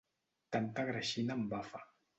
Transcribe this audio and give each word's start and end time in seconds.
Tanta 0.55 0.87
greixina 0.89 1.39
embafa. 1.41 1.89